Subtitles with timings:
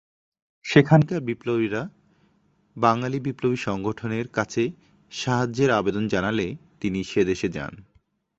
[0.65, 1.81] সেখানকার বিপ্লবীরা
[2.75, 4.63] বাঙালি বিপ্লবী সংগঠনের কাছে
[5.11, 6.47] সাহায্যের আবেদন জানালে
[6.81, 7.73] তিনি সেদেশে যান।